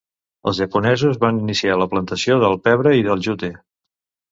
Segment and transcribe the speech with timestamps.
[0.51, 3.55] Els japonesos van iniciar la plantació del pebre i del jute.